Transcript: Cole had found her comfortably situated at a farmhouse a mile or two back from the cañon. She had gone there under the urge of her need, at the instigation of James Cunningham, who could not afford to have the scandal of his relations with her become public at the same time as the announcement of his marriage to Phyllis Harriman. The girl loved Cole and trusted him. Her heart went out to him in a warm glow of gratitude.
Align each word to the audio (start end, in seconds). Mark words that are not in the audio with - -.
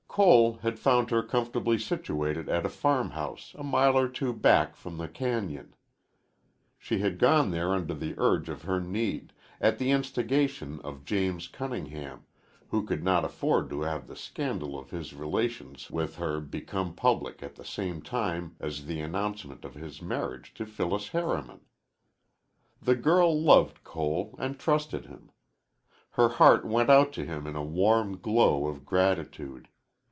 Cole 0.13 0.55
had 0.57 0.77
found 0.77 1.09
her 1.09 1.23
comfortably 1.23 1.77
situated 1.79 2.49
at 2.49 2.65
a 2.65 2.69
farmhouse 2.69 3.55
a 3.57 3.63
mile 3.63 3.97
or 3.97 4.09
two 4.09 4.33
back 4.33 4.75
from 4.75 4.97
the 4.97 5.07
cañon. 5.07 5.69
She 6.77 6.97
had 6.99 7.17
gone 7.17 7.51
there 7.51 7.73
under 7.73 7.93
the 7.93 8.15
urge 8.17 8.49
of 8.49 8.63
her 8.63 8.81
need, 8.81 9.31
at 9.61 9.79
the 9.79 9.91
instigation 9.91 10.81
of 10.81 11.05
James 11.05 11.47
Cunningham, 11.47 12.25
who 12.67 12.85
could 12.85 13.05
not 13.05 13.23
afford 13.23 13.69
to 13.69 13.83
have 13.83 14.07
the 14.07 14.17
scandal 14.17 14.77
of 14.77 14.89
his 14.89 15.13
relations 15.13 15.89
with 15.89 16.17
her 16.17 16.41
become 16.41 16.93
public 16.93 17.41
at 17.41 17.55
the 17.55 17.63
same 17.63 18.01
time 18.01 18.57
as 18.59 18.87
the 18.87 18.99
announcement 18.99 19.63
of 19.63 19.75
his 19.75 20.01
marriage 20.01 20.53
to 20.55 20.65
Phyllis 20.65 21.07
Harriman. 21.07 21.61
The 22.81 22.95
girl 22.95 23.41
loved 23.41 23.85
Cole 23.85 24.35
and 24.37 24.59
trusted 24.59 25.05
him. 25.05 25.31
Her 26.11 26.27
heart 26.27 26.65
went 26.65 26.89
out 26.89 27.13
to 27.13 27.23
him 27.23 27.47
in 27.47 27.55
a 27.55 27.63
warm 27.63 28.17
glow 28.17 28.67
of 28.67 28.83
gratitude. 28.85 29.69